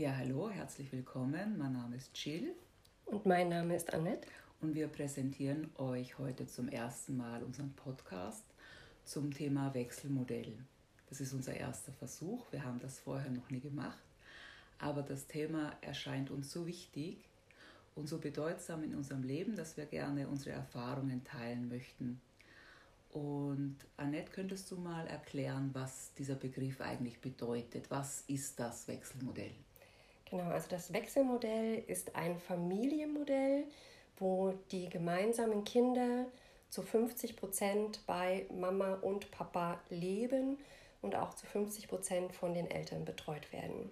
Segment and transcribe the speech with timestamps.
[0.00, 1.58] Ja, hallo, herzlich willkommen.
[1.58, 2.54] Mein Name ist Jill.
[3.04, 4.26] Und mein Name ist Annette.
[4.62, 8.46] Und wir präsentieren euch heute zum ersten Mal unseren Podcast
[9.04, 10.56] zum Thema Wechselmodell.
[11.10, 12.50] Das ist unser erster Versuch.
[12.50, 14.02] Wir haben das vorher noch nie gemacht.
[14.78, 17.18] Aber das Thema erscheint uns so wichtig
[17.94, 22.22] und so bedeutsam in unserem Leben, dass wir gerne unsere Erfahrungen teilen möchten.
[23.10, 27.90] Und Annette, könntest du mal erklären, was dieser Begriff eigentlich bedeutet?
[27.90, 29.52] Was ist das Wechselmodell?
[30.30, 33.64] Genau, also das Wechselmodell ist ein Familienmodell,
[34.16, 36.26] wo die gemeinsamen Kinder
[36.68, 40.56] zu 50 Prozent bei Mama und Papa leben
[41.02, 43.90] und auch zu 50 Prozent von den Eltern betreut werden.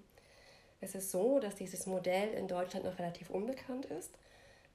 [0.81, 4.15] Es ist so, dass dieses Modell in Deutschland noch relativ unbekannt ist.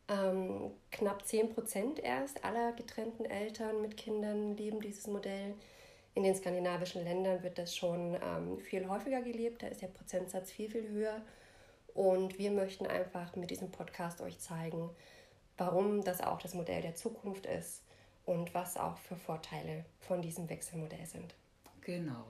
[0.09, 5.53] Ähm, knapp 10 Prozent erst aller getrennten Eltern mit Kindern leben dieses Modell.
[6.13, 9.63] In den skandinavischen Ländern wird das schon ähm, viel häufiger gelebt.
[9.63, 11.21] Da ist der Prozentsatz viel, viel höher.
[11.93, 14.89] Und wir möchten einfach mit diesem Podcast euch zeigen,
[15.57, 17.83] warum das auch das Modell der Zukunft ist
[18.25, 21.35] und was auch für Vorteile von diesem Wechselmodell sind.
[21.81, 22.25] Genau.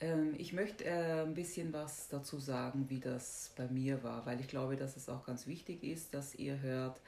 [0.00, 4.40] Ähm, ich möchte äh, ein bisschen was dazu sagen, wie das bei mir war, weil
[4.40, 7.00] ich glaube, dass es auch ganz wichtig ist, dass ihr hört,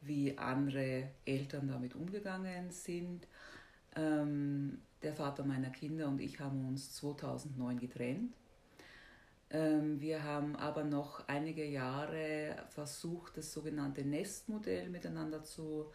[0.00, 3.26] wie andere Eltern damit umgegangen sind.
[3.96, 8.32] Ähm, der Vater meiner Kinder und ich haben uns 2009 getrennt
[9.50, 15.86] wir haben aber noch einige Jahre versucht, das sogenannte Nestmodell miteinander zu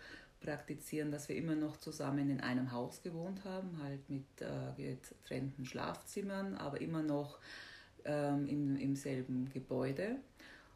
[0.43, 5.65] praktizieren, dass wir immer noch zusammen in einem Haus gewohnt haben, halt mit äh, getrennten
[5.65, 7.39] Schlafzimmern, aber immer noch
[8.05, 10.17] ähm, im, im selben Gebäude.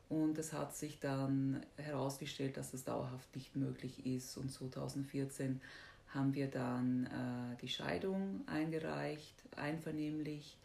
[0.10, 4.38] Und es hat sich dann herausgestellt, dass das dauerhaft nicht möglich ist.
[4.38, 5.60] Und 2014
[6.08, 10.58] haben wir dann äh, die Scheidung eingereicht, einvernehmlich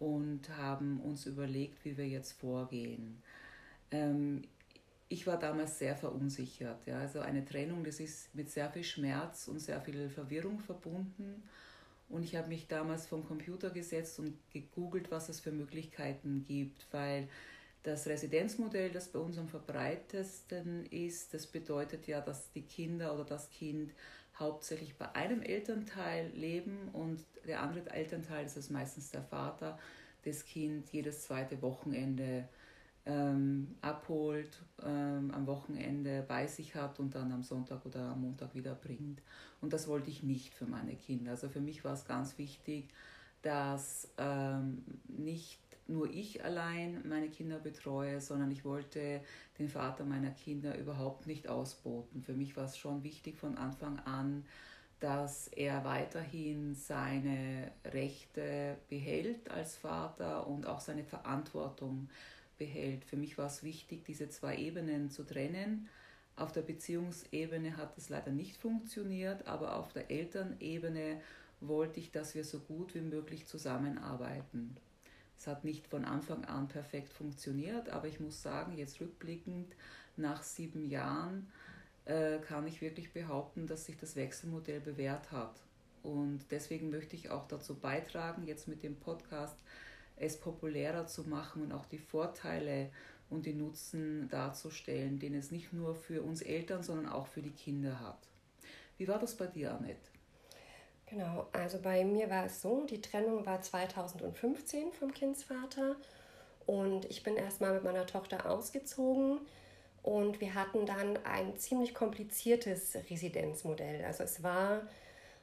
[0.00, 3.22] und haben uns überlegt, wie wir jetzt vorgehen.
[3.92, 4.42] Ähm,
[5.08, 6.86] ich war damals sehr verunsichert.
[6.86, 6.98] Ja.
[6.98, 11.42] Also eine Trennung, das ist mit sehr viel Schmerz und sehr viel Verwirrung verbunden.
[12.08, 16.86] Und ich habe mich damals vom Computer gesetzt und gegoogelt, was es für Möglichkeiten gibt,
[16.90, 17.28] weil
[17.82, 23.24] das Residenzmodell, das bei uns am verbreitetsten ist, das bedeutet ja, dass die Kinder oder
[23.24, 23.92] das Kind
[24.40, 29.78] hauptsächlich bei einem Elternteil leben und der andere Elternteil, das ist meistens der Vater,
[30.24, 32.48] das Kind jedes zweite Wochenende
[33.06, 38.54] ähm, abholt, ähm, am Wochenende bei sich hat und dann am Sonntag oder am Montag
[38.54, 39.22] wieder bringt.
[39.60, 41.32] Und das wollte ich nicht für meine Kinder.
[41.32, 42.88] Also für mich war es ganz wichtig,
[43.42, 49.20] dass ähm, nicht nur ich allein meine Kinder betreue, sondern ich wollte
[49.58, 52.22] den Vater meiner Kinder überhaupt nicht ausboten.
[52.22, 54.44] Für mich war es schon wichtig von Anfang an,
[55.00, 62.08] dass er weiterhin seine Rechte behält als Vater und auch seine Verantwortung
[62.58, 63.04] behält.
[63.04, 65.88] Für mich war es wichtig, diese zwei Ebenen zu trennen.
[66.36, 71.20] Auf der Beziehungsebene hat es leider nicht funktioniert, aber auf der Elternebene
[71.60, 74.76] wollte ich, dass wir so gut wie möglich zusammenarbeiten.
[75.40, 79.74] Es hat nicht von Anfang an perfekt funktioniert, aber ich muss sagen, jetzt rückblickend
[80.18, 81.50] nach sieben Jahren
[82.04, 85.62] äh, kann ich wirklich behaupten, dass sich das Wechselmodell bewährt hat.
[86.02, 89.56] Und deswegen möchte ich auch dazu beitragen, jetzt mit dem Podcast
[90.16, 92.90] es populärer zu machen und auch die Vorteile
[93.30, 97.52] und die Nutzen darzustellen, den es nicht nur für uns Eltern, sondern auch für die
[97.52, 98.28] Kinder hat.
[98.98, 100.09] Wie war das bei dir, Annette?
[101.10, 105.96] Genau, also bei mir war es so, die Trennung war 2015 vom Kindsvater
[106.66, 109.40] und ich bin erstmal mit meiner Tochter ausgezogen
[110.04, 114.04] und wir hatten dann ein ziemlich kompliziertes Residenzmodell.
[114.04, 114.82] Also es war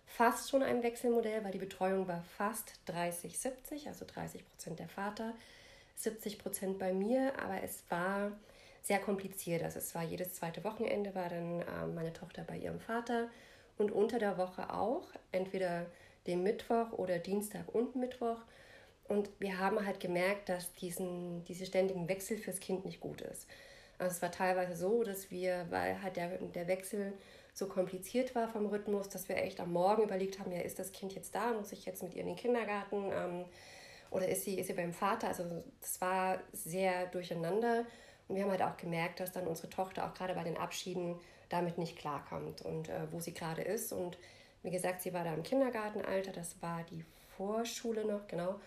[0.05, 5.33] fast schon ein Wechselmodell, weil die Betreuung war fast 30-70, also 30 Prozent der Vater,
[5.95, 8.31] 70 Prozent bei mir, aber es war
[8.83, 9.63] sehr kompliziert.
[9.63, 13.27] Also es war jedes zweite Wochenende war dann äh, meine Tochter bei ihrem Vater
[13.77, 15.85] und unter der Woche auch, entweder
[16.25, 18.39] den Mittwoch oder Dienstag und Mittwoch.
[19.07, 23.47] Und wir haben halt gemerkt, dass diesen, diese ständigen Wechsel fürs Kind nicht gut ist.
[23.97, 27.13] Also es war teilweise so, dass wir, weil halt der, der Wechsel
[27.53, 30.91] so kompliziert war vom Rhythmus, dass wir echt am Morgen überlegt haben, ja, ist das
[30.91, 31.53] Kind jetzt da?
[31.53, 33.11] Muss ich jetzt mit ihr in den Kindergarten?
[33.11, 33.45] Ähm,
[34.11, 35.29] oder ist sie, ist sie beim Vater?
[35.29, 37.85] Also das war sehr durcheinander.
[38.27, 41.19] Und wir haben halt auch gemerkt, dass dann unsere Tochter auch gerade bei den Abschieden
[41.49, 43.93] damit nicht klarkommt und äh, wo sie gerade ist.
[43.93, 44.17] Und
[44.63, 47.05] wie gesagt, sie war da im Kindergartenalter, das war die
[47.35, 48.59] Vorschule noch, genau.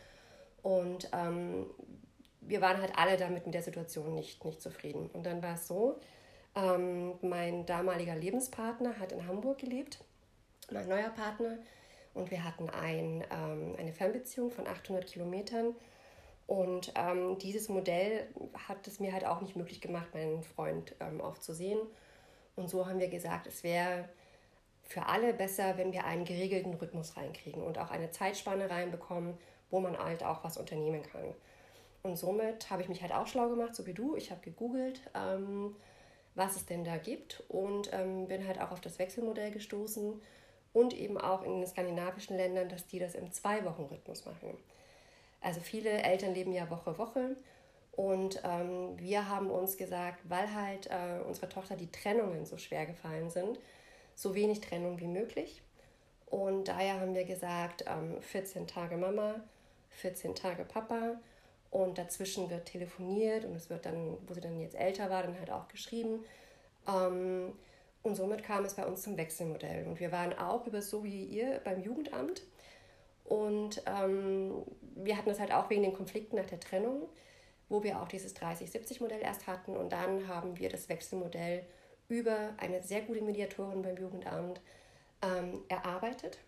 [0.62, 1.66] Und ähm,
[2.40, 5.08] wir waren halt alle damit mit der Situation nicht, nicht zufrieden.
[5.12, 5.98] Und dann war es so,
[6.54, 9.98] ähm, mein damaliger Lebenspartner hat in Hamburg gelebt,
[10.70, 11.58] mein neuer Partner,
[12.14, 15.74] und wir hatten ein, ähm, eine Fernbeziehung von 800 Kilometern.
[16.46, 18.26] Und ähm, dieses Modell
[18.68, 21.78] hat es mir halt auch nicht möglich gemacht, meinen Freund ähm, oft zu sehen.
[22.60, 24.06] Und so haben wir gesagt, es wäre
[24.82, 29.38] für alle besser, wenn wir einen geregelten Rhythmus reinkriegen und auch eine Zeitspanne reinbekommen,
[29.70, 31.34] wo man halt auch was unternehmen kann.
[32.02, 34.14] Und somit habe ich mich halt auch schlau gemacht, so wie du.
[34.14, 35.74] Ich habe gegoogelt, ähm,
[36.34, 40.20] was es denn da gibt und ähm, bin halt auch auf das Wechselmodell gestoßen
[40.74, 44.58] und eben auch in den skandinavischen Ländern, dass die das im Zwei-Wochen-Rhythmus machen.
[45.40, 47.36] Also viele Eltern leben ja Woche Woche
[47.92, 52.86] und ähm, wir haben uns gesagt, weil halt äh, unserer Tochter die Trennungen so schwer
[52.86, 53.58] gefallen sind,
[54.14, 55.62] so wenig Trennung wie möglich.
[56.26, 59.40] Und daher haben wir gesagt, ähm, 14 Tage Mama,
[59.90, 61.20] 14 Tage Papa
[61.70, 65.38] und dazwischen wird telefoniert und es wird dann, wo sie dann jetzt älter war, dann
[65.38, 66.24] halt auch geschrieben.
[66.88, 67.52] Ähm,
[68.02, 69.86] und somit kam es bei uns zum Wechselmodell.
[69.86, 72.42] Und wir waren auch über so wie ihr beim Jugendamt
[73.30, 74.64] und ähm,
[74.96, 77.08] wir hatten das halt auch wegen den Konflikten nach der Trennung,
[77.70, 79.74] wo wir auch dieses 30-70-Modell erst hatten.
[79.74, 81.64] Und dann haben wir das Wechselmodell
[82.08, 84.60] über eine sehr gute Mediatorin beim Jugendamt
[85.22, 86.38] ähm, erarbeitet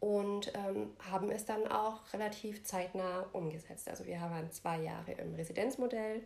[0.00, 3.88] und ähm, haben es dann auch relativ zeitnah umgesetzt.
[3.88, 6.22] Also wir waren zwei Jahre im Residenzmodell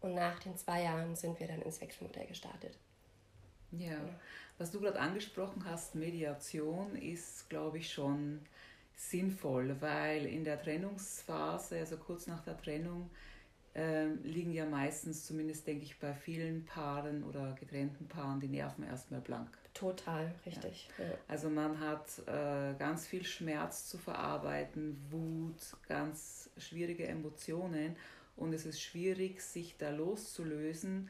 [0.00, 2.78] und nach den zwei Jahren sind wir dann ins Wechselmodell gestartet.
[3.72, 3.98] Ja,
[4.58, 8.40] was du gerade angesprochen hast, Mediation ist, glaube ich, schon
[9.10, 13.10] sinnvoll, weil in der Trennungsphase, also kurz nach der Trennung,
[13.74, 18.84] äh, liegen ja meistens, zumindest denke ich bei vielen Paaren oder getrennten Paaren, die Nerven
[18.84, 19.48] erstmal blank.
[19.72, 20.88] Total, richtig.
[20.98, 21.04] Ja.
[21.28, 27.96] Also man hat äh, ganz viel Schmerz zu verarbeiten, Wut, ganz schwierige Emotionen
[28.36, 31.08] und es ist schwierig, sich da loszulösen,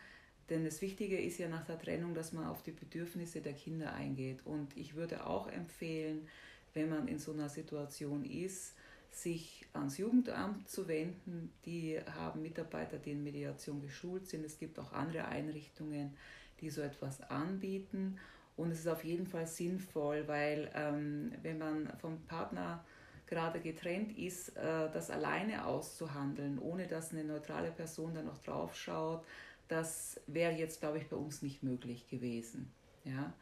[0.50, 3.94] denn das Wichtige ist ja nach der Trennung, dass man auf die Bedürfnisse der Kinder
[3.94, 4.44] eingeht.
[4.44, 6.28] Und ich würde auch empfehlen,
[6.74, 8.74] wenn man in so einer Situation ist,
[9.10, 11.52] sich ans Jugendamt zu wenden.
[11.66, 14.44] Die haben Mitarbeiter, die in Mediation geschult sind.
[14.44, 16.16] Es gibt auch andere Einrichtungen,
[16.60, 18.18] die so etwas anbieten.
[18.56, 22.84] Und es ist auf jeden Fall sinnvoll, weil ähm, wenn man vom Partner
[23.26, 28.76] gerade getrennt ist, äh, das alleine auszuhandeln, ohne dass eine neutrale Person da noch drauf
[28.76, 29.24] schaut,
[29.68, 32.70] das wäre jetzt, glaube ich, bei uns nicht möglich gewesen.
[33.04, 33.32] Ja.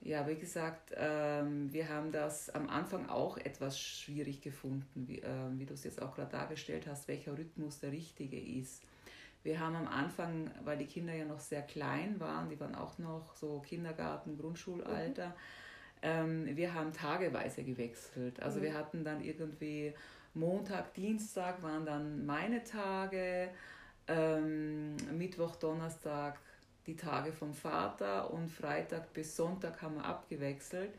[0.00, 5.28] Ja, wie gesagt, ähm, wir haben das am Anfang auch etwas schwierig gefunden, wie, äh,
[5.52, 8.82] wie du es jetzt auch gerade dargestellt hast, welcher Rhythmus der richtige ist.
[9.44, 12.98] Wir haben am Anfang, weil die Kinder ja noch sehr klein waren, die waren auch
[12.98, 15.32] noch so Kindergarten, Grundschulalter, mhm.
[16.02, 18.42] ähm, wir haben tageweise gewechselt.
[18.42, 18.62] Also mhm.
[18.64, 19.94] wir hatten dann irgendwie
[20.34, 23.48] Montag, Dienstag waren dann meine Tage,
[24.08, 26.38] ähm, Mittwoch, Donnerstag
[26.86, 30.90] die Tage vom Vater und Freitag bis Sonntag haben wir abgewechselt.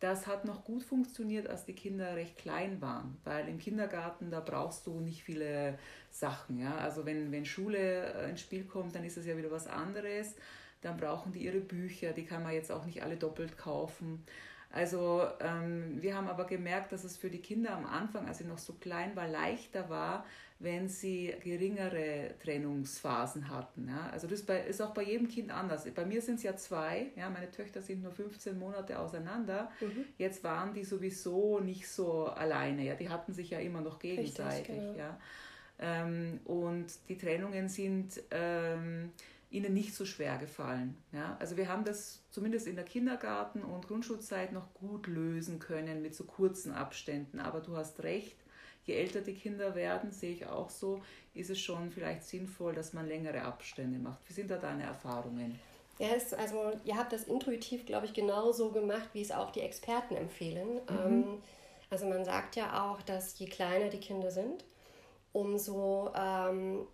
[0.00, 4.38] Das hat noch gut funktioniert, als die Kinder recht klein waren, weil im Kindergarten, da
[4.38, 5.76] brauchst du nicht viele
[6.10, 6.58] Sachen.
[6.58, 6.76] Ja?
[6.76, 10.36] Also wenn, wenn Schule äh, ins Spiel kommt, dann ist es ja wieder was anderes.
[10.82, 14.24] Dann brauchen die ihre Bücher, die kann man jetzt auch nicht alle doppelt kaufen.
[14.70, 18.44] Also ähm, wir haben aber gemerkt, dass es für die Kinder am Anfang, als sie
[18.44, 20.24] noch so klein war, leichter war,
[20.60, 23.88] wenn sie geringere Trennungsphasen hatten.
[23.88, 24.10] Ja?
[24.10, 25.88] Also das ist auch bei jedem Kind anders.
[25.94, 27.30] Bei mir sind es ja zwei, ja?
[27.30, 29.70] meine Töchter sind nur 15 Monate auseinander.
[29.80, 30.04] Mhm.
[30.16, 32.94] Jetzt waren die sowieso nicht so alleine, ja?
[32.94, 34.68] die hatten sich ja immer noch gegenseitig.
[34.68, 34.98] Richtig, genau.
[34.98, 35.18] ja?
[35.78, 39.12] Ähm, und die Trennungen sind ähm,
[39.50, 40.96] ihnen nicht so schwer gefallen.
[41.12, 41.36] Ja?
[41.38, 46.16] Also wir haben das zumindest in der Kindergarten- und Grundschulzeit noch gut lösen können mit
[46.16, 47.38] so kurzen Abständen.
[47.38, 48.36] Aber du hast recht,
[48.88, 51.02] je älter die Kinder werden, sehe ich auch so,
[51.34, 54.18] ist es schon vielleicht sinnvoll, dass man längere Abstände macht.
[54.26, 55.58] Wie sind da deine Erfahrungen?
[55.98, 59.60] Ja, es, also ihr habt das intuitiv, glaube ich, genauso gemacht, wie es auch die
[59.60, 60.80] Experten empfehlen.
[60.88, 60.88] Mhm.
[60.88, 61.42] Ähm,
[61.90, 64.64] also man sagt ja auch, dass je kleiner die Kinder sind,
[65.32, 66.86] umso ähm,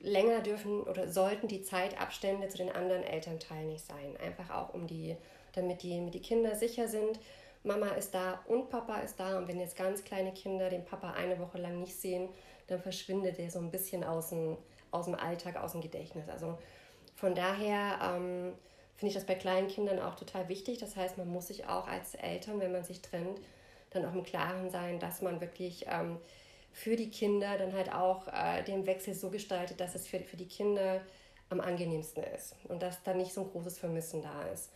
[0.00, 4.16] länger dürfen oder sollten die Zeitabstände zu den anderen Elternteilen nicht sein.
[4.24, 5.16] Einfach auch um die,
[5.52, 7.18] damit die, damit die Kinder sicher sind,
[7.62, 9.38] Mama ist da und Papa ist da.
[9.38, 12.28] Und wenn jetzt ganz kleine Kinder den Papa eine Woche lang nicht sehen,
[12.66, 14.56] dann verschwindet der so ein bisschen aus dem,
[14.90, 16.28] aus dem Alltag, aus dem Gedächtnis.
[16.28, 16.58] Also
[17.16, 18.54] von daher ähm,
[18.96, 20.78] finde ich das bei kleinen Kindern auch total wichtig.
[20.78, 23.40] Das heißt, man muss sich auch als Eltern, wenn man sich trennt,
[23.90, 26.18] dann auch im Klaren sein, dass man wirklich ähm,
[26.72, 30.36] für die Kinder dann halt auch äh, den Wechsel so gestaltet, dass es für, für
[30.36, 31.00] die Kinder
[31.50, 34.70] am angenehmsten ist und dass da nicht so ein großes Vermissen da ist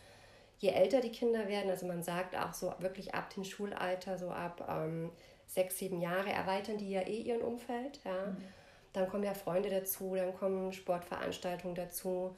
[0.59, 4.29] je älter die Kinder werden, also man sagt auch so wirklich ab dem Schulalter, so
[4.29, 5.11] ab ähm,
[5.47, 7.99] sechs, sieben Jahre, erweitern die ja eh ihren Umfeld.
[8.03, 8.27] Ja?
[8.27, 8.37] Mhm.
[8.93, 12.35] Dann kommen ja Freunde dazu, dann kommen Sportveranstaltungen dazu.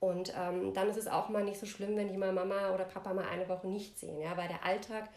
[0.00, 2.84] Und ähm, dann ist es auch mal nicht so schlimm, wenn die mal Mama oder
[2.84, 4.36] Papa mal eine Woche nicht sehen, ja?
[4.36, 5.08] weil der Alltag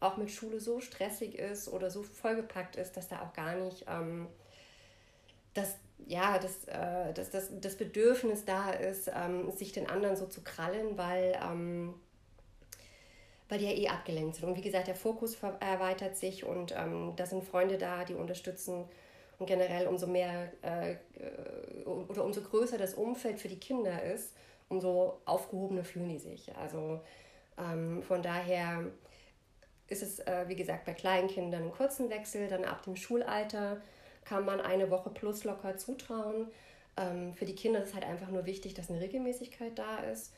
[0.00, 3.84] auch mit Schule so stressig ist oder so vollgepackt ist, dass da auch gar nicht
[3.86, 4.28] ähm,
[5.52, 5.76] das,
[6.06, 10.42] ja, das, äh, das, das, das Bedürfnis da ist, ähm, sich den anderen so zu
[10.42, 11.94] krallen, weil, ähm,
[13.48, 14.48] weil die ja eh abgelenkt sind.
[14.48, 18.84] Und wie gesagt, der Fokus erweitert sich und ähm, da sind Freunde da, die unterstützen.
[19.38, 20.96] Und generell umso mehr äh,
[21.86, 24.34] oder umso größer das Umfeld für die Kinder ist,
[24.68, 26.54] umso aufgehobener fühlen die sich.
[26.56, 27.00] Also
[27.58, 28.84] ähm, von daher
[29.88, 33.80] ist es, äh, wie gesagt, bei kleinen Kindern einen kurzen Wechsel, dann ab dem Schulalter
[34.24, 36.48] kann man eine Woche plus locker zutrauen.
[36.96, 40.32] Ähm, für die Kinder ist es halt einfach nur wichtig, dass eine Regelmäßigkeit da ist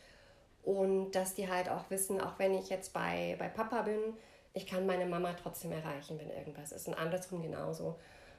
[0.63, 4.01] und dass die halt auch wissen, auch wenn ich jetzt bei, bei Papa bin,
[4.55, 7.99] ich kann meine Mama trotzdem erreichen, wenn irgendwas ist und andersrum genauso.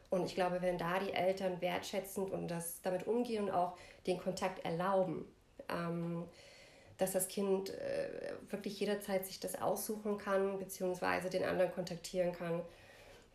[0.10, 4.20] Und ich glaube, wenn da die Eltern wertschätzend und das damit umgehen und auch den
[4.20, 5.26] Kontakt erlauben,
[5.70, 6.26] ähm,
[6.98, 12.62] dass das Kind äh, wirklich jederzeit sich das aussuchen kann, beziehungsweise den anderen kontaktieren kann,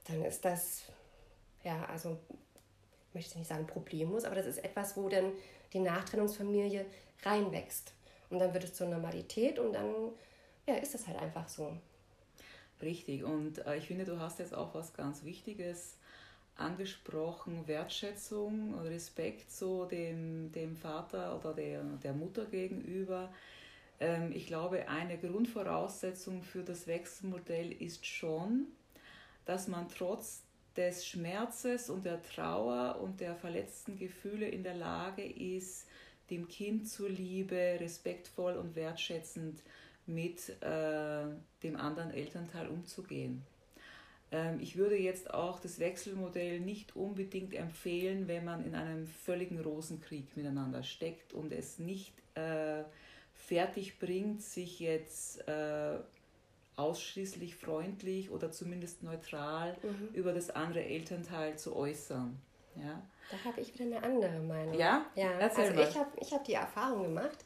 [0.07, 0.85] dann ist das
[1.65, 2.19] ja, also
[3.09, 5.33] ich möchte nicht sagen problemlos, aber das ist etwas, wo dann
[5.73, 6.87] die Nachtrennungsfamilie
[7.23, 7.93] reinwächst.
[8.31, 10.13] Und dann wird es zur Normalität und dann
[10.67, 11.77] ja, ist das halt einfach so.
[12.81, 15.97] Richtig, und äh, ich finde, du hast jetzt auch was ganz Wichtiges
[16.55, 23.33] angesprochen, Wertschätzung und Respekt so dem, dem Vater oder der, der Mutter gegenüber.
[24.01, 28.67] Ähm, ich glaube, eine Grundvoraussetzung für das Wechselmodell ist schon,
[29.45, 30.43] dass man trotz
[30.79, 35.89] des Schmerzes und der Trauer und der verletzten Gefühle in der Lage ist,
[36.31, 39.61] dem Kind zuliebe respektvoll und wertschätzend
[40.07, 41.27] mit äh,
[41.65, 43.43] dem anderen Elternteil umzugehen.
[44.31, 49.61] Ähm, ich würde jetzt auch das Wechselmodell nicht unbedingt empfehlen, wenn man in einem völligen
[49.61, 52.85] Rosenkrieg miteinander steckt und es nicht äh,
[53.35, 55.99] fertig bringt, sich jetzt äh,
[56.79, 60.09] ausschließlich freundlich oder zumindest neutral mhm.
[60.15, 62.41] über das andere Elternteil zu äußern.
[62.77, 63.03] Ja?
[63.31, 64.75] Da habe ich wieder eine andere Meinung.
[64.75, 65.07] Ja?
[65.15, 65.89] Ja, Erzähl also mal.
[65.89, 67.45] ich habe ich hab die Erfahrung gemacht,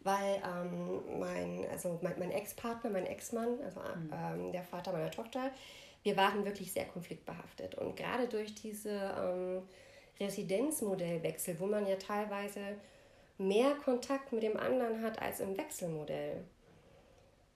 [0.00, 4.10] weil ähm, mein, also mein, mein Ex-Partner, mein Ex-Mann, also mhm.
[4.12, 5.50] ähm, der Vater meiner Tochter,
[6.02, 7.74] wir waren wirklich sehr konfliktbehaftet.
[7.74, 9.62] Und gerade durch diese ähm,
[10.18, 12.60] Residenzmodellwechsel, wo man ja teilweise
[13.36, 16.44] mehr Kontakt mit dem anderen hat als im Wechselmodell,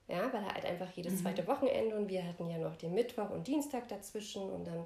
[0.07, 1.17] ja, weil er halt einfach jedes mhm.
[1.17, 4.85] zweite Wochenende und wir hatten ja noch den Mittwoch und Dienstag dazwischen und dann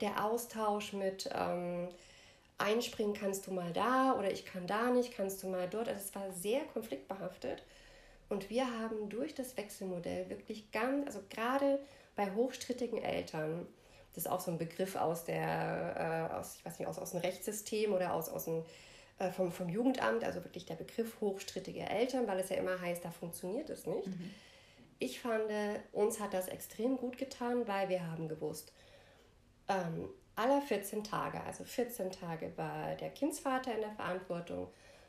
[0.00, 1.88] der Austausch mit ähm,
[2.58, 5.88] einspringen kannst du mal da oder ich kann da nicht, kannst du mal dort.
[5.88, 7.64] Also es war sehr konfliktbehaftet
[8.28, 11.80] und wir haben durch das Wechselmodell wirklich ganz, also gerade
[12.14, 13.66] bei hochstrittigen Eltern,
[14.14, 17.12] das ist auch so ein Begriff aus der, äh, aus, ich weiß nicht, aus, aus
[17.12, 18.64] dem Rechtssystem oder aus, aus dem,
[19.18, 23.04] äh, vom, vom Jugendamt, also wirklich der Begriff hochstrittige Eltern, weil es ja immer heißt,
[23.04, 24.06] da funktioniert es nicht.
[24.06, 24.30] Mhm
[25.02, 25.44] ich fand,
[25.92, 28.72] uns hat das extrem gut getan, weil wir haben gewusst,
[29.68, 34.68] ähm, alle 14 Tage, also 14 Tage war der Kindsvater in der Verantwortung,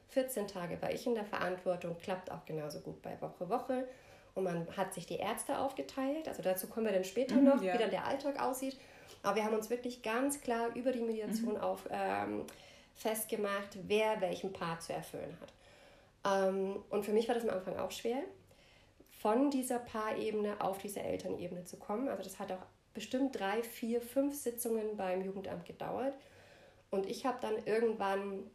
[0.10, 3.88] 14 Tage war ich in der Verantwortung, klappt auch genauso gut bei Woche Woche.
[4.36, 7.62] Und man hat sich die Ärzte aufgeteilt, also dazu kommen wir dann später mhm, noch,
[7.62, 7.74] ja.
[7.74, 8.80] wie dann der Alltag aussieht.
[9.22, 11.62] Aber wir haben uns wirklich ganz klar über die Mediation mhm.
[11.62, 12.46] auf, ähm,
[12.96, 15.54] festgemacht, wer welchen Part zu erfüllen hat.
[16.26, 18.22] Ähm, und für mich war das am Anfang auch schwer,
[19.24, 22.10] von dieser Paarebene auf diese Elternebene zu kommen.
[22.10, 26.14] Also das hat auch bestimmt drei, vier, fünf Sitzungen beim Jugendamt gedauert.
[26.92, 28.52] Und ich habe dann irgendwann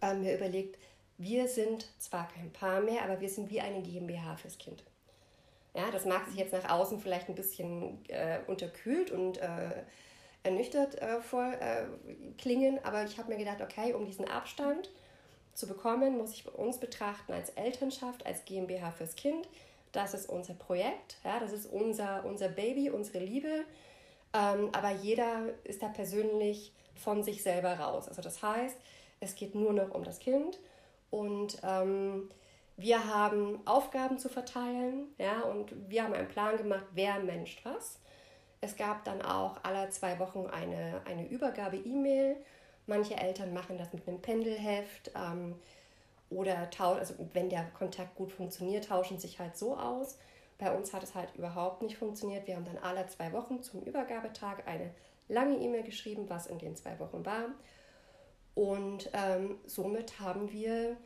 [0.00, 0.76] äh, mir überlegt,
[1.18, 4.82] wir sind zwar kein Paar mehr, aber wir sind wie eine GmbH fürs Kind.
[5.72, 9.84] Ja, das mag sich jetzt nach außen vielleicht ein bisschen äh, unterkühlt und äh,
[10.42, 14.90] ernüchtert äh, vorklingen, äh, aber ich habe mir gedacht, okay, um diesen Abstand
[15.54, 19.46] zu bekommen, muss ich uns betrachten als Elternschaft, als GmbH fürs Kind
[19.92, 23.64] das ist unser Projekt, ja, das ist unser, unser Baby, unsere Liebe.
[24.34, 28.08] Ähm, aber jeder ist da persönlich von sich selber raus.
[28.08, 28.76] Also das heißt,
[29.20, 30.58] es geht nur noch um das Kind
[31.10, 32.30] und ähm,
[32.76, 37.98] wir haben Aufgaben zu verteilen ja, und wir haben einen Plan gemacht, wer mensch was.
[38.60, 42.36] Es gab dann auch alle zwei Wochen eine, eine Übergabe-E-Mail.
[42.86, 45.10] Manche Eltern machen das mit einem Pendelheft.
[45.14, 45.56] Ähm,
[46.36, 50.18] oder tauschen, also wenn der Kontakt gut funktioniert, tauschen sich halt so aus.
[50.58, 52.46] Bei uns hat es halt überhaupt nicht funktioniert.
[52.46, 54.90] Wir haben dann alle zwei Wochen zum Übergabetag eine
[55.28, 57.46] lange E-Mail geschrieben, was in den zwei Wochen war.
[58.54, 60.96] Und ähm, somit haben wir,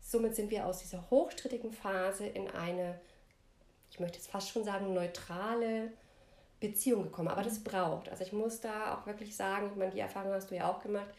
[0.00, 2.98] somit sind wir aus dieser hochstrittigen Phase in eine,
[3.90, 5.92] ich möchte jetzt fast schon sagen, neutrale
[6.60, 7.28] Beziehung gekommen.
[7.28, 8.08] Aber das braucht.
[8.08, 10.82] Also ich muss da auch wirklich sagen, ich meine, die Erfahrung hast du ja auch
[10.82, 11.14] gemacht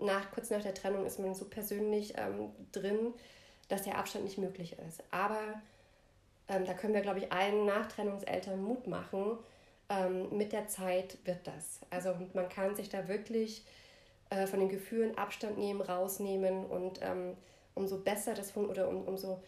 [0.00, 3.14] nach, kurz nach der Trennung ist man so persönlich ähm, drin,
[3.68, 5.02] dass der Abstand nicht möglich ist.
[5.10, 5.40] Aber
[6.48, 9.38] ähm, da können wir, glaube ich, allen Nachtrennungseltern Mut machen.
[9.88, 11.80] Ähm, mit der Zeit wird das.
[11.90, 13.64] Also man kann sich da wirklich
[14.30, 17.36] äh, von den Gefühlen Abstand nehmen, rausnehmen und ähm,
[17.74, 19.42] umso besser das funktioniert oder um, umso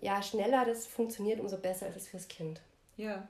[0.00, 2.60] ja, schneller das funktioniert, umso besser ist es fürs Kind.
[2.96, 3.28] Ja,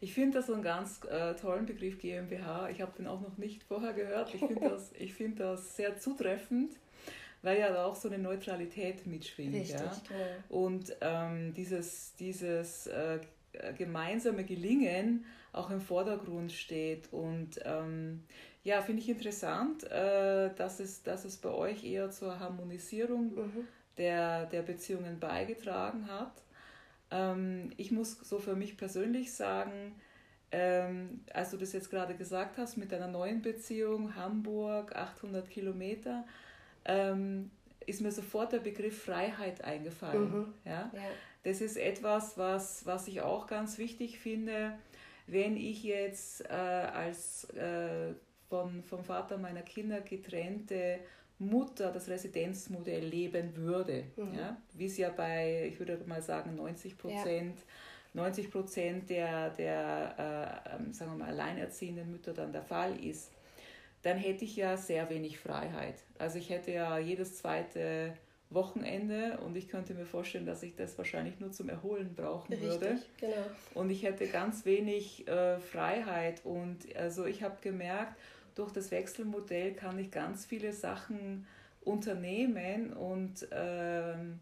[0.00, 2.70] ich finde das so einen ganz äh, tollen Begriff GmbH.
[2.70, 4.34] Ich habe den auch noch nicht vorher gehört.
[4.34, 6.72] Ich finde das, find das sehr zutreffend,
[7.42, 9.54] weil ja da auch so eine Neutralität mitschwingt.
[9.54, 9.92] Richtig, ja?
[10.08, 10.64] Genau.
[10.66, 13.20] Und ähm, dieses, dieses äh,
[13.76, 17.12] gemeinsame Gelingen auch im Vordergrund steht.
[17.12, 18.24] Und ähm,
[18.62, 23.68] ja, finde ich interessant, äh, dass, es, dass es bei euch eher zur Harmonisierung mhm.
[23.96, 26.32] der, der Beziehungen beigetragen hat.
[27.10, 29.94] Ähm, ich muss so für mich persönlich sagen,
[30.52, 36.24] ähm, als du das jetzt gerade gesagt hast mit deiner neuen Beziehung, Hamburg, 800 Kilometer,
[36.84, 37.50] ähm,
[37.86, 40.30] ist mir sofort der Begriff Freiheit eingefallen.
[40.30, 40.54] Mhm.
[40.64, 40.90] Ja?
[40.92, 41.00] ja?
[41.44, 44.78] Das ist etwas, was, was ich auch ganz wichtig finde,
[45.26, 48.14] wenn ich jetzt äh, als äh,
[48.48, 50.98] von, vom Vater meiner Kinder getrennte
[51.40, 54.34] Mutter das Residenzmodell leben würde, mhm.
[54.34, 57.58] ja, wie es ja bei, ich würde mal sagen, 90 Prozent,
[58.14, 58.22] ja.
[58.22, 63.30] 90 Prozent der, der äh, ähm, sagen wir mal, alleinerziehenden Mütter dann der Fall ist,
[64.02, 65.96] dann hätte ich ja sehr wenig Freiheit.
[66.18, 68.12] Also ich hätte ja jedes zweite
[68.50, 72.68] Wochenende und ich könnte mir vorstellen, dass ich das wahrscheinlich nur zum Erholen brauchen Richtig,
[72.68, 72.98] würde.
[73.18, 73.46] Genau.
[73.74, 78.18] Und ich hätte ganz wenig äh, Freiheit und also ich habe gemerkt,
[78.60, 81.46] durch das Wechselmodell kann ich ganz viele Sachen
[81.80, 84.38] unternehmen und ähm,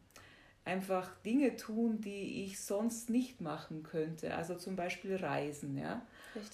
[0.65, 4.35] einfach Dinge tun, die ich sonst nicht machen könnte.
[4.35, 6.03] Also zum Beispiel Reisen, ja?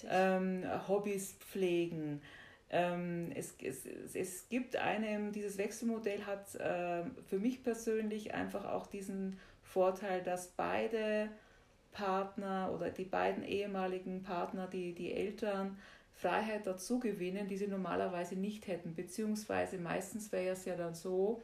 [0.08, 2.20] Ähm, Hobbys pflegen.
[2.68, 8.86] Ähm, es, es, es gibt einem, dieses Wechselmodell hat äh, für mich persönlich einfach auch
[8.86, 11.30] diesen Vorteil, dass beide
[11.92, 15.78] Partner oder die beiden ehemaligen Partner, die, die Eltern,
[16.24, 18.94] Freiheit dazu gewinnen, die sie normalerweise nicht hätten.
[18.94, 21.42] Beziehungsweise meistens wäre es ja dann so,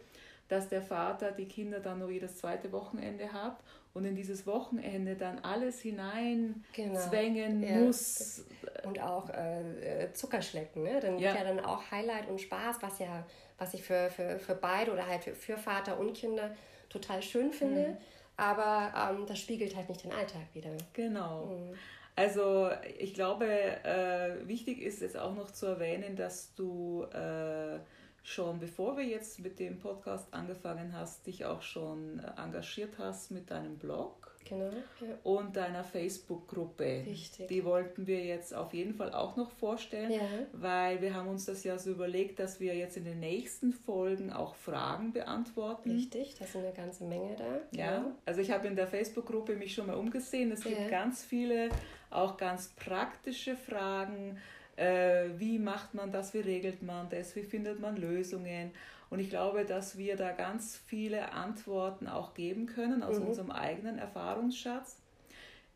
[0.49, 3.59] dass der Vater die Kinder dann nur jedes zweite Wochenende hat
[3.93, 6.99] und in dieses Wochenende dann alles hinein genau.
[6.99, 7.77] zwängen ja.
[7.77, 8.47] muss.
[8.85, 10.99] Und auch äh, äh Zuckerschlecken, ne?
[10.99, 11.35] Dann ja.
[11.35, 13.27] ja dann auch Highlight und Spaß, was ja,
[13.59, 16.57] was ich für, für, für beide oder halt für, für Vater und Kinder
[16.89, 17.89] total schön finde.
[17.89, 17.97] Mhm.
[18.39, 20.71] Aber ähm, das spiegelt halt nicht den Alltag wieder.
[20.95, 21.45] Genau.
[21.45, 21.75] Mhm.
[22.17, 27.79] Also ich glaube, äh, wichtig ist es auch noch zu erwähnen, dass du äh,
[28.23, 33.31] schon bevor wir jetzt mit dem Podcast angefangen hast, dich auch schon äh, engagiert hast
[33.31, 34.31] mit deinem Blog.
[34.49, 34.71] Genau,
[35.01, 35.19] ja.
[35.23, 37.05] Und deiner Facebook-Gruppe.
[37.07, 37.47] Richtig.
[37.49, 40.21] Die wollten wir jetzt auf jeden Fall auch noch vorstellen, ja.
[40.53, 44.33] weil wir haben uns das ja so überlegt, dass wir jetzt in den nächsten Folgen
[44.33, 45.91] auch Fragen beantworten.
[45.91, 47.61] Richtig, da sind eine ganze Menge da.
[47.77, 48.17] Ja, ja.
[48.25, 50.51] also ich habe in der Facebook-Gruppe mich schon mal umgesehen.
[50.53, 51.69] Es gibt ganz viele,
[52.11, 54.39] auch ganz praktische Fragen.
[54.77, 58.73] Äh, wie macht man das, wie regelt man das, wie findet man Lösungen?
[59.11, 63.27] Und ich glaube, dass wir da ganz viele Antworten auch geben können aus mhm.
[63.27, 64.99] unserem eigenen Erfahrungsschatz.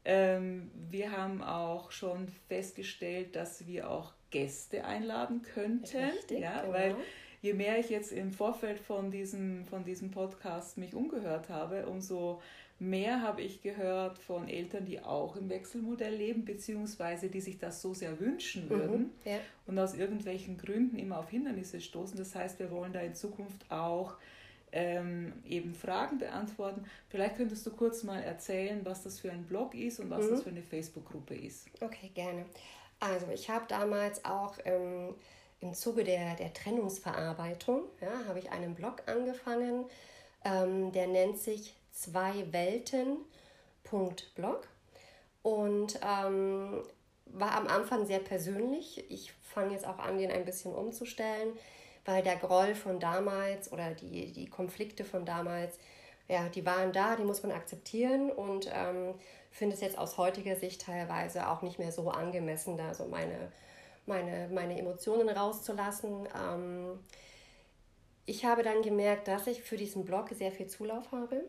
[0.05, 5.97] Ähm, wir haben auch schon festgestellt, dass wir auch Gäste einladen könnten.
[5.97, 6.73] Richtig, ja, genau.
[6.73, 6.97] weil
[7.41, 12.41] je mehr ich jetzt im Vorfeld von diesem, von diesem Podcast mich umgehört habe, umso
[12.79, 17.81] mehr habe ich gehört von Eltern, die auch im Wechselmodell leben, beziehungsweise die sich das
[17.81, 19.39] so sehr wünschen mhm, würden mhm, ja.
[19.67, 22.17] und aus irgendwelchen Gründen immer auf Hindernisse stoßen.
[22.17, 24.17] Das heißt, wir wollen da in Zukunft auch
[24.73, 26.85] ähm, eben Fragen beantworten.
[27.09, 30.31] Vielleicht könntest du kurz mal erzählen, was das für ein Blog ist und was mhm.
[30.31, 31.69] das für eine Facebook-Gruppe ist.
[31.81, 32.45] Okay, gerne.
[32.99, 35.15] Also ich habe damals auch ähm,
[35.61, 39.85] im Zuge der, der Trennungsverarbeitung, ja, habe ich einen Blog angefangen,
[40.45, 44.69] ähm, der nennt sich zwei Welten.blog
[45.43, 46.83] und ähm,
[47.27, 49.11] war am Anfang sehr persönlich.
[49.11, 51.55] Ich fange jetzt auch an, den ein bisschen umzustellen,
[52.05, 55.79] weil der Groll von damals oder die, die Konflikte von damals,
[56.29, 59.15] ja, die waren da, die muss man akzeptieren und ähm,
[59.51, 63.53] finde es jetzt aus heutiger Sicht teilweise auch nicht mehr so angemessen, da so meine,
[64.07, 66.29] meine, meine Emotionen rauszulassen.
[66.37, 66.99] Ähm,
[68.27, 71.45] ich habe dann gemerkt, dass ich für diesen Blog sehr viel Zulauf habe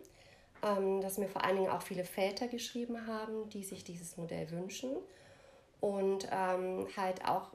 [1.02, 4.90] dass mir vor allen Dingen auch viele Väter geschrieben haben, die sich dieses Modell wünschen
[5.80, 7.52] und ähm, halt auch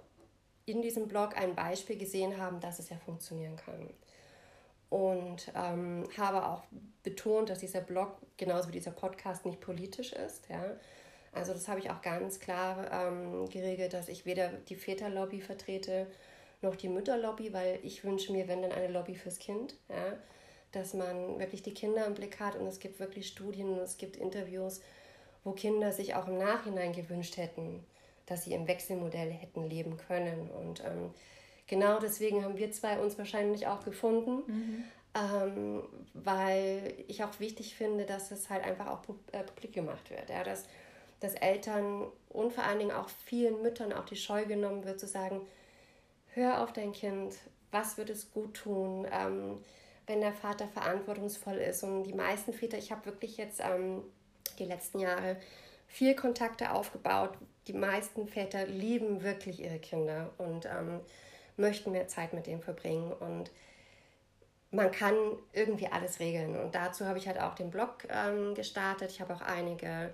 [0.65, 3.91] in diesem Blog ein Beispiel gesehen haben, dass es ja funktionieren kann.
[4.89, 6.63] Und ähm, habe auch
[7.03, 10.49] betont, dass dieser Blog genauso wie dieser Podcast nicht politisch ist.
[10.49, 10.65] Ja?
[11.33, 16.07] Also das habe ich auch ganz klar ähm, geregelt, dass ich weder die Väterlobby vertrete
[16.63, 19.75] noch die Mütterlobby, weil ich wünsche mir, wenn dann eine Lobby fürs Kind.
[19.89, 20.17] Ja?
[20.73, 23.99] Dass man wirklich die Kinder im Blick hat und es gibt wirklich Studien und es
[23.99, 24.81] gibt Interviews,
[25.45, 27.85] wo Kinder sich auch im Nachhinein gewünscht hätten,
[28.27, 30.51] dass sie im Wechselmodell hätten leben können.
[30.51, 31.11] Und ähm,
[31.67, 34.85] genau deswegen haben wir zwei uns wahrscheinlich auch gefunden, mhm.
[35.15, 35.83] ähm,
[36.15, 39.03] weil ich auch wichtig finde, dass es halt einfach auch
[39.33, 40.31] äh, publik gemacht wird.
[40.31, 40.67] Ja, dass,
[41.21, 45.09] dass Eltern und vor allen Dingen auch vielen Müttern auch die Scheu genommen wird, zu
[45.09, 45.41] sagen,
[46.35, 47.35] hör auf dein Kind,
[47.73, 49.59] was wird es gut tun, ähm,
[50.11, 51.85] wenn der Vater verantwortungsvoll ist.
[51.85, 54.03] Und die meisten Väter, ich habe wirklich jetzt ähm,
[54.59, 55.37] die letzten Jahre
[55.87, 57.31] viel Kontakte aufgebaut.
[57.69, 61.01] Die meisten Väter lieben wirklich ihre Kinder und ähm,
[61.57, 63.13] möchten mehr Zeit mit denen verbringen.
[63.13, 63.53] Und
[64.73, 65.15] man kann
[65.53, 66.59] irgendwie alles regeln.
[66.59, 69.13] Und dazu habe ich halt auch den Blog ähm, gestartet.
[69.13, 70.13] Ich habe auch einige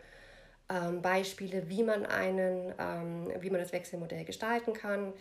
[0.68, 5.14] ähm, Beispiele, wie man einen, ähm, wie man das Wechselmodell gestalten kann,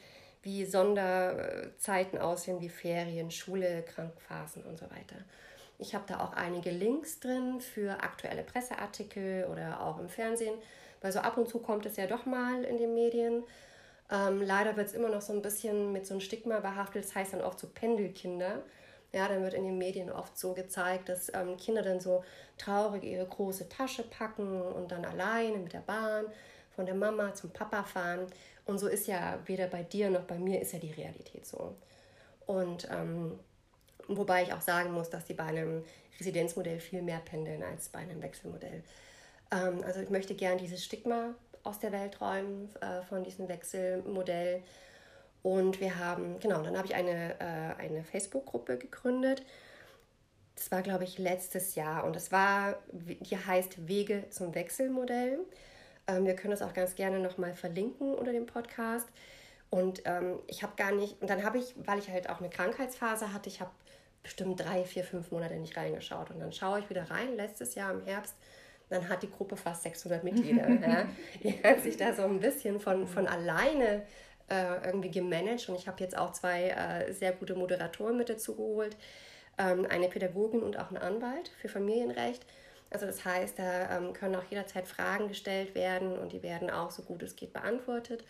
[0.46, 5.16] wie Sonderzeiten aussehen, wie Ferien, Schule, Krankphasen und so weiter.
[5.80, 10.54] Ich habe da auch einige Links drin für aktuelle Presseartikel oder auch im Fernsehen,
[11.02, 13.44] weil so ab und zu kommt es ja doch mal in den Medien.
[14.12, 17.16] Ähm, leider wird es immer noch so ein bisschen mit so einem Stigma behaftet, das
[17.16, 18.62] heißt dann oft so Pendelkinder.
[19.14, 22.24] Ja, dann wird in den Medien oft so gezeigt, dass ähm, Kinder dann so
[22.60, 26.26] traurig ihre große Tasche packen und dann alleine mit der Bahn
[26.76, 28.28] von der Mama zum Papa fahren.
[28.66, 31.76] Und so ist ja weder bei dir noch bei mir ist ja die Realität so.
[32.46, 33.40] Und ähm,
[34.08, 35.84] Wobei ich auch sagen muss, dass die bei einem
[36.20, 38.84] Residenzmodell viel mehr pendeln als bei einem Wechselmodell.
[39.52, 44.62] Ähm, also ich möchte gern dieses Stigma aus der Welt räumen äh, von diesem Wechselmodell.
[45.42, 49.44] Und wir haben, genau, dann habe ich eine, äh, eine Facebook-Gruppe gegründet.
[50.56, 52.04] Das war, glaube ich, letztes Jahr.
[52.04, 55.40] Und das war, die heißt Wege zum Wechselmodell.
[56.08, 59.08] Ähm, wir können das auch ganz gerne nochmal verlinken unter dem Podcast.
[59.70, 62.50] Und ähm, ich habe gar nicht, und dann habe ich, weil ich halt auch eine
[62.50, 63.72] Krankheitsphase hatte, ich habe
[64.24, 66.32] bestimmt drei, vier, fünf Monate nicht reingeschaut.
[66.32, 68.36] Und dann schaue ich wieder rein, letztes Jahr im Herbst,
[68.90, 70.70] dann hat die Gruppe fast 600 Mitglieder.
[70.82, 71.06] ja.
[71.44, 74.04] Die hat sich da so ein bisschen von, von alleine
[74.50, 75.68] äh, irgendwie gemanagt.
[75.70, 78.96] Und ich habe jetzt auch zwei äh, sehr gute Moderatoren mit dazu geholt.
[79.58, 82.46] Ähm, eine Pädagogin und auch einen Anwalt für Familienrecht.
[82.90, 86.92] Also das heißt, da ähm, können auch jederzeit Fragen gestellt werden und die werden auch
[86.92, 88.24] so gut es geht beantwortet.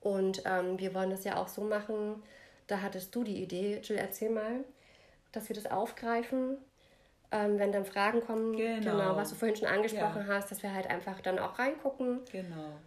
[0.00, 2.22] Und ähm, wir wollen das ja auch so machen,
[2.66, 4.64] da hattest du die Idee, Jill, erzähl mal
[5.32, 6.58] dass wir das aufgreifen,
[7.32, 8.92] ähm, wenn dann Fragen kommen, genau.
[8.92, 9.16] genau.
[9.16, 10.34] was du vorhin schon angesprochen ja.
[10.34, 12.20] hast, dass wir halt einfach dann auch reingucken.
[12.30, 12.78] Genau.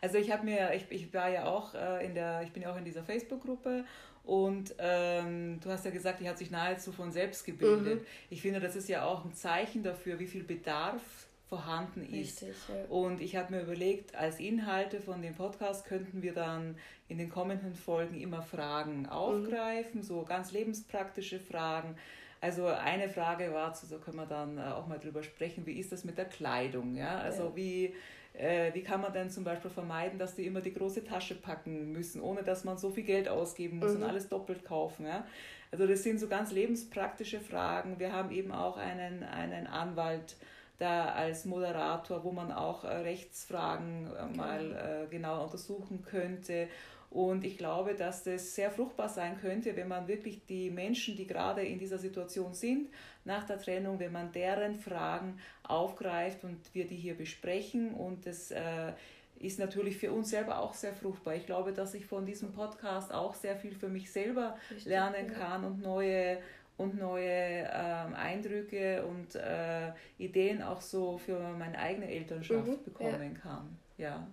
[0.00, 2.72] Also ich habe mir, ich, ich war ja auch äh, in der, ich bin ja
[2.72, 3.84] auch in dieser Facebook-Gruppe
[4.30, 8.02] und ähm, du hast ja gesagt, die hat sich nahezu von selbst gebildet.
[8.02, 8.06] Mhm.
[8.30, 11.02] Ich finde, das ist ja auch ein Zeichen dafür, wie viel Bedarf
[11.48, 12.40] vorhanden ist.
[12.42, 12.84] Richtig, ja.
[12.90, 16.76] Und ich habe mir überlegt, als Inhalte von dem Podcast könnten wir dann
[17.08, 20.04] in den kommenden Folgen immer Fragen aufgreifen, mhm.
[20.04, 21.96] so ganz lebenspraktische Fragen.
[22.40, 25.90] Also eine Frage war, so können wir dann äh, auch mal drüber sprechen, wie ist
[25.90, 26.94] das mit der Kleidung?
[26.94, 27.18] Ja?
[27.18, 27.56] Also ja.
[27.56, 27.94] wie
[28.34, 31.92] äh, wie kann man denn zum Beispiel vermeiden, dass die immer die große Tasche packen
[31.92, 34.02] müssen, ohne dass man so viel Geld ausgeben muss mhm.
[34.02, 35.06] und alles doppelt kaufen.
[35.06, 35.26] Ja?
[35.72, 37.98] Also das sind so ganz lebenspraktische Fragen.
[37.98, 40.36] Wir haben eben auch einen, einen Anwalt
[40.78, 44.36] da als Moderator, wo man auch äh, Rechtsfragen äh, genau.
[44.36, 46.68] mal äh, genauer untersuchen könnte.
[47.10, 51.26] Und ich glaube, dass das sehr fruchtbar sein könnte, wenn man wirklich die Menschen, die
[51.26, 52.88] gerade in dieser Situation sind,
[53.24, 57.94] nach der Trennung, wenn man deren Fragen aufgreift und wir die hier besprechen.
[57.94, 58.92] Und das äh,
[59.40, 61.34] ist natürlich für uns selber auch sehr fruchtbar.
[61.34, 65.26] Ich glaube, dass ich von diesem Podcast auch sehr viel für mich selber Richtig, lernen
[65.32, 65.68] kann ja.
[65.68, 66.38] und neue
[66.76, 73.34] und neue äh, Eindrücke und äh, Ideen auch so für meine eigene Elternschaft mhm, bekommen
[73.34, 73.40] ja.
[73.40, 73.78] kann.
[73.98, 74.26] Ja.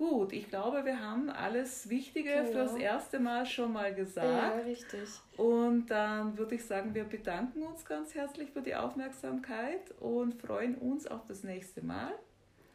[0.00, 2.52] Gut, ich glaube, wir haben alles Wichtige genau.
[2.52, 4.26] fürs erste Mal schon mal gesagt.
[4.26, 5.10] Ja, richtig.
[5.36, 10.76] Und dann würde ich sagen, wir bedanken uns ganz herzlich für die Aufmerksamkeit und freuen
[10.76, 12.12] uns auf das nächste Mal.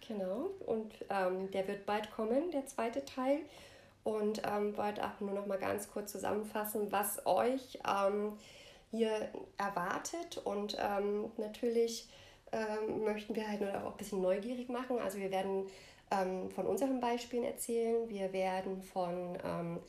[0.07, 3.39] Genau, und ähm, der wird bald kommen, der zweite Teil.
[4.03, 8.33] Und ähm, wollte auch nur noch mal ganz kurz zusammenfassen, was euch ähm,
[8.91, 10.37] hier erwartet.
[10.43, 12.07] Und ähm, natürlich
[12.51, 14.99] ähm, möchten wir halt nur auch ein bisschen neugierig machen.
[14.99, 15.65] Also wir werden
[16.11, 19.79] ähm, von unseren Beispielen erzählen, wir werden von ähm,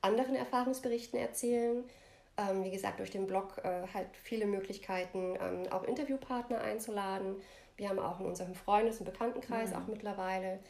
[0.00, 1.84] anderen Erfahrungsberichten erzählen.
[2.36, 7.36] Ähm, wie gesagt, durch den Blog äh, halt viele Möglichkeiten, ähm, auch Interviewpartner einzuladen.
[7.76, 9.76] Wir haben auch in unserem Freundes- und Bekanntenkreis mhm.
[9.76, 10.60] auch mittlerweile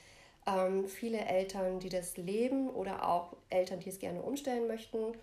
[0.89, 5.15] viele Eltern, die das leben oder auch Eltern, die es gerne umstellen möchten.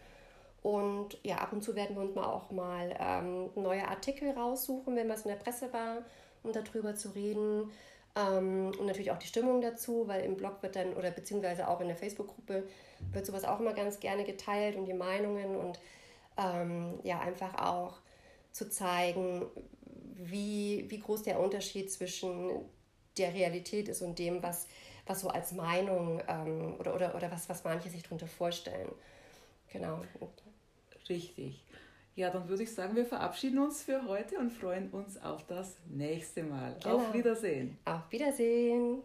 [0.64, 4.96] Und ja, ab und zu werden wir uns mal auch mal ähm, neue Artikel raussuchen,
[4.96, 5.98] wenn was in der Presse war,
[6.44, 7.72] um darüber zu reden.
[8.15, 11.80] Ähm, und natürlich auch die Stimmung dazu, weil im Blog wird dann, oder beziehungsweise auch
[11.80, 12.67] in der Facebook-Gruppe,
[13.12, 15.80] wird sowas auch immer ganz gerne geteilt und die Meinungen und
[16.38, 18.00] ähm, ja, einfach auch
[18.52, 19.45] zu zeigen,
[20.15, 22.52] wie, wie groß der Unterschied zwischen
[23.17, 24.67] der Realität ist und dem, was,
[25.06, 28.91] was so als Meinung ähm, oder, oder, oder was, was manche sich darunter vorstellen.
[29.71, 30.02] Genau.
[31.10, 31.63] Richtig.
[32.22, 35.76] Ja, dann würde ich sagen, wir verabschieden uns für heute und freuen uns auf das
[35.90, 36.76] nächste Mal.
[36.84, 36.98] Genau.
[36.98, 37.80] Auf Wiedersehen.
[37.84, 39.02] Auf Wiedersehen.